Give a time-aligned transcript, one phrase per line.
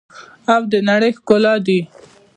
[0.53, 1.79] او د نړۍ ښکلا دي.